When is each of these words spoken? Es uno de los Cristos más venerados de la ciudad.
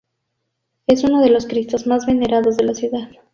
Es 0.87 1.03
uno 1.03 1.21
de 1.21 1.29
los 1.29 1.45
Cristos 1.45 1.85
más 1.85 2.07
venerados 2.07 2.57
de 2.57 2.63
la 2.63 2.73
ciudad. 2.73 3.07